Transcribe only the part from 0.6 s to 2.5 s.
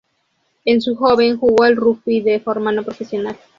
En su juventud jugó al rugby de